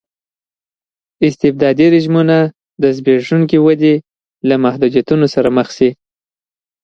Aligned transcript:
استبدادي 1.27 1.87
رژیمونه 1.95 2.37
د 2.81 2.83
زبېښونکې 2.97 3.57
ودې 3.65 3.95
له 4.47 4.55
محدودیتونو 4.63 5.25
سره 5.33 5.49
مخ 5.57 5.67
شي. 5.77 5.89